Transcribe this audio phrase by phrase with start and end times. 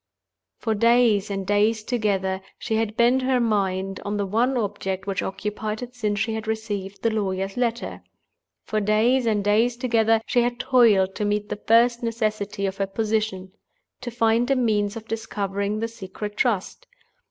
[0.57, 5.21] For days and days together she had bent her mind on the one object which
[5.21, 8.01] occupied it since she had received the lawyer's letter.
[8.63, 12.87] For days and days together she had toiled to meet the first necessity of her
[12.87, 16.87] position—to find a means of discovering the Secret Trust.